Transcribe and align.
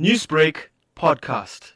Newsbreak 0.00 0.70
podcast. 0.96 1.70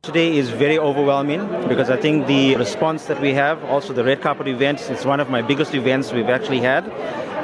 Today 0.00 0.38
is 0.38 0.48
very 0.48 0.78
overwhelming 0.78 1.46
because 1.68 1.90
I 1.90 1.98
think 1.98 2.26
the 2.26 2.56
response 2.56 3.04
that 3.04 3.20
we 3.20 3.34
have, 3.34 3.62
also 3.64 3.92
the 3.92 4.02
red 4.02 4.22
carpet 4.22 4.48
event, 4.48 4.80
is 4.88 5.04
one 5.04 5.20
of 5.20 5.28
my 5.28 5.42
biggest 5.42 5.74
events 5.74 6.10
we've 6.10 6.30
actually 6.30 6.60
had. 6.60 6.90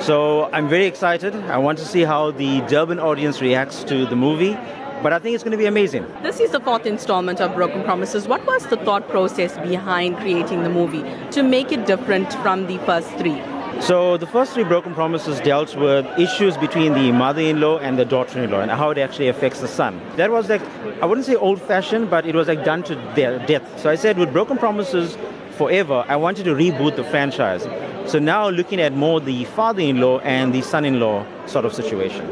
So 0.00 0.48
I'm 0.54 0.70
very 0.70 0.86
excited. 0.86 1.34
I 1.50 1.58
want 1.58 1.76
to 1.80 1.84
see 1.84 2.00
how 2.00 2.30
the 2.30 2.62
Durban 2.62 2.98
audience 2.98 3.42
reacts 3.42 3.84
to 3.84 4.06
the 4.06 4.16
movie. 4.16 4.56
But 5.02 5.12
I 5.12 5.18
think 5.18 5.34
it's 5.34 5.44
going 5.44 5.52
to 5.52 5.58
be 5.58 5.66
amazing. 5.66 6.06
This 6.22 6.40
is 6.40 6.52
the 6.52 6.60
fourth 6.60 6.86
installment 6.86 7.42
of 7.42 7.54
Broken 7.54 7.84
Promises. 7.84 8.26
What 8.26 8.46
was 8.46 8.66
the 8.68 8.78
thought 8.78 9.06
process 9.10 9.58
behind 9.58 10.16
creating 10.16 10.62
the 10.62 10.70
movie 10.70 11.04
to 11.32 11.42
make 11.42 11.72
it 11.72 11.84
different 11.84 12.32
from 12.42 12.68
the 12.68 12.78
first 12.86 13.10
three? 13.18 13.38
So 13.80 14.16
the 14.16 14.26
first 14.26 14.54
three 14.54 14.64
broken 14.64 14.94
promises 14.94 15.40
dealt 15.40 15.76
with 15.76 16.06
issues 16.18 16.56
between 16.56 16.94
the 16.94 17.12
mother-in-law 17.12 17.78
and 17.78 17.98
the 17.98 18.04
daughter-in-law 18.04 18.60
and 18.60 18.70
how 18.70 18.90
it 18.90 18.98
actually 18.98 19.28
affects 19.28 19.60
the 19.60 19.68
son. 19.68 20.00
That 20.16 20.30
was 20.30 20.48
like 20.48 20.62
I 21.02 21.06
wouldn't 21.06 21.26
say 21.26 21.34
old-fashioned, 21.34 22.08
but 22.08 22.24
it 22.24 22.34
was 22.34 22.48
like 22.48 22.64
done 22.64 22.82
to 22.84 22.94
their 23.14 23.38
death. 23.46 23.62
So 23.80 23.90
I 23.90 23.96
said 23.96 24.16
with 24.16 24.32
broken 24.32 24.56
promises 24.56 25.18
forever, 25.52 26.04
I 26.08 26.16
wanted 26.16 26.44
to 26.44 26.54
reboot 26.54 26.96
the 26.96 27.04
franchise. 27.04 27.66
So 28.10 28.18
now 28.18 28.48
looking 28.48 28.80
at 28.80 28.92
more 28.92 29.20
the 29.20 29.44
father-in-law 29.44 30.20
and 30.20 30.54
the 30.54 30.62
son-in-law 30.62 31.26
sort 31.46 31.64
of 31.64 31.74
situation. 31.74 32.26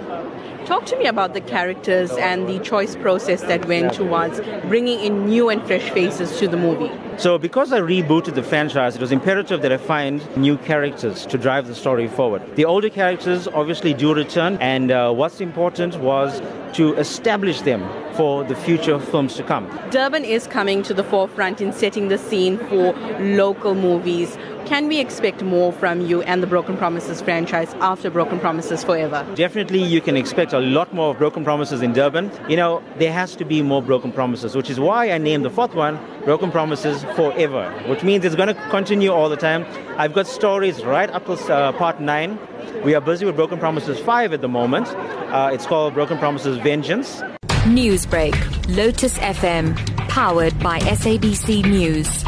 Talk 0.66 0.86
to 0.86 0.96
me 0.96 1.06
about 1.06 1.34
the 1.34 1.40
characters 1.40 2.12
and 2.12 2.48
the 2.48 2.60
choice 2.60 2.94
process 2.94 3.40
that 3.42 3.66
went 3.66 3.92
towards 3.92 4.40
bringing 4.68 5.00
in 5.00 5.26
new 5.26 5.48
and 5.48 5.60
fresh 5.66 5.90
faces 5.90 6.38
to 6.38 6.46
the 6.46 6.56
movie. 6.56 6.90
So, 7.18 7.36
because 7.36 7.72
I 7.72 7.80
rebooted 7.80 8.34
the 8.34 8.44
franchise, 8.44 8.94
it 8.94 9.00
was 9.00 9.10
imperative 9.10 9.60
that 9.62 9.72
I 9.72 9.76
find 9.76 10.24
new 10.36 10.56
characters 10.58 11.26
to 11.26 11.36
drive 11.36 11.66
the 11.66 11.74
story 11.74 12.06
forward. 12.06 12.42
The 12.54 12.64
older 12.64 12.88
characters 12.88 13.48
obviously 13.48 13.92
do 13.92 14.14
return, 14.14 14.56
and 14.60 14.92
uh, 14.92 15.12
what's 15.12 15.40
important 15.40 15.96
was 15.96 16.40
to 16.74 16.94
establish 16.94 17.60
them 17.62 17.82
for 18.14 18.44
the 18.44 18.54
future 18.54 18.98
films 18.98 19.34
to 19.36 19.42
come. 19.42 19.68
Durban 19.90 20.24
is 20.24 20.46
coming 20.46 20.82
to 20.84 20.94
the 20.94 21.04
forefront 21.04 21.60
in 21.60 21.72
setting 21.72 22.08
the 22.08 22.18
scene 22.18 22.56
for 22.68 22.92
local 23.20 23.74
movies. 23.74 24.36
Can 24.72 24.88
we 24.88 25.00
expect 25.00 25.42
more 25.42 25.70
from 25.70 26.00
you 26.00 26.22
and 26.22 26.42
the 26.42 26.46
Broken 26.46 26.78
Promises 26.78 27.20
franchise 27.20 27.74
after 27.82 28.08
Broken 28.08 28.40
Promises 28.40 28.82
Forever? 28.82 29.22
Definitely, 29.34 29.82
you 29.82 30.00
can 30.00 30.16
expect 30.16 30.54
a 30.54 30.60
lot 30.60 30.94
more 30.94 31.10
of 31.10 31.18
Broken 31.18 31.44
Promises 31.44 31.82
in 31.82 31.92
Durban. 31.92 32.32
You 32.48 32.56
know, 32.56 32.82
there 32.96 33.12
has 33.12 33.36
to 33.36 33.44
be 33.44 33.60
more 33.60 33.82
Broken 33.82 34.12
Promises, 34.12 34.56
which 34.56 34.70
is 34.70 34.80
why 34.80 35.10
I 35.12 35.18
named 35.18 35.44
the 35.44 35.50
fourth 35.50 35.74
one 35.74 36.00
Broken 36.24 36.50
Promises 36.50 37.04
Forever, 37.16 37.70
which 37.86 38.02
means 38.02 38.24
it's 38.24 38.34
going 38.34 38.48
to 38.48 38.54
continue 38.70 39.10
all 39.10 39.28
the 39.28 39.36
time. 39.36 39.66
I've 39.98 40.14
got 40.14 40.26
stories 40.26 40.82
right 40.86 41.10
up 41.10 41.26
to 41.26 41.34
uh, 41.52 41.72
part 41.72 42.00
nine. 42.00 42.38
We 42.82 42.94
are 42.94 43.02
busy 43.02 43.26
with 43.26 43.36
Broken 43.36 43.58
Promises 43.58 44.00
5 44.00 44.32
at 44.32 44.40
the 44.40 44.48
moment. 44.48 44.88
Uh, 44.88 45.50
it's 45.52 45.66
called 45.66 45.92
Broken 45.92 46.16
Promises 46.16 46.56
Vengeance. 46.56 47.20
Newsbreak, 47.66 48.34
Lotus 48.74 49.18
FM, 49.18 49.76
powered 50.08 50.58
by 50.60 50.78
SABC 50.78 51.62
News. 51.66 52.24